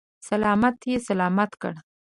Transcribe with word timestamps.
سلامت 0.27 0.77
یې 0.89 0.95
سلامت 1.07 1.51
کړ. 1.61 1.73